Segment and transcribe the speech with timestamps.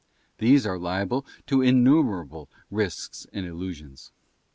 [0.39, 4.11] These are liable to innumerable risks and illusions.